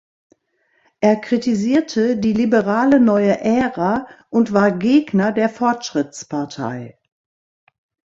Er 0.99 1.15
kritisierte 1.17 2.17
die 2.17 2.33
liberale 2.33 2.99
Neue 2.99 3.39
Ära 3.41 4.07
und 4.31 4.51
war 4.51 4.71
Gegner 4.71 5.31
der 5.31 5.47
Fortschrittspartei. 5.47 6.97